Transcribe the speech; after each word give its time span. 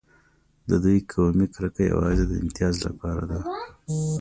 د 0.69 0.71
دوی 0.83 0.99
قومي 1.11 1.47
کرکه 1.55 1.81
یوازې 1.91 2.23
د 2.27 2.33
امتیاز 2.43 2.75
لپاره 2.87 3.23
ده. 3.29 3.39